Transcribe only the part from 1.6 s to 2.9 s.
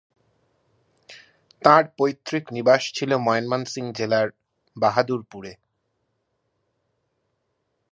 তাঁর পৈতৃক নিবাস